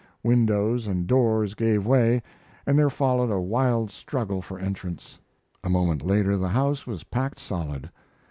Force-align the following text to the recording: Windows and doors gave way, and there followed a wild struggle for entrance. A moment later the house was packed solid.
Windows 0.23 0.87
and 0.87 1.05
doors 1.05 1.53
gave 1.53 1.85
way, 1.85 2.23
and 2.65 2.75
there 2.75 2.89
followed 2.89 3.29
a 3.29 3.39
wild 3.39 3.91
struggle 3.91 4.41
for 4.41 4.57
entrance. 4.57 5.19
A 5.63 5.69
moment 5.69 6.01
later 6.03 6.37
the 6.37 6.49
house 6.49 6.87
was 6.87 7.03
packed 7.03 7.39
solid. 7.39 7.91